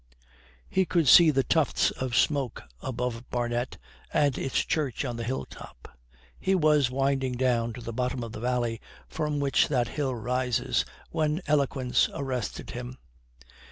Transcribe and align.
He 0.67 0.83
could 0.83 1.07
see 1.07 1.29
the 1.29 1.43
tufts 1.43 1.91
of 1.91 2.15
smoke 2.15 2.63
above 2.81 3.29
Barnet 3.29 3.77
and 4.11 4.35
its 4.35 4.65
church 4.65 5.05
on 5.05 5.15
the 5.15 5.23
hill 5.23 5.45
top. 5.45 5.95
He 6.39 6.55
was 6.55 6.89
winding 6.89 7.33
down 7.33 7.71
to 7.73 7.81
the 7.81 7.93
bottom 7.93 8.23
of 8.23 8.31
the 8.31 8.39
valley 8.39 8.81
from 9.07 9.39
which 9.39 9.67
that 9.67 9.89
hill 9.89 10.15
rises, 10.15 10.85
when 11.11 11.39
eloquence 11.45 12.09
arrested 12.15 12.71
him. 12.71 12.97